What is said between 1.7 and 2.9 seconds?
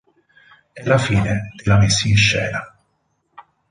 messinscena.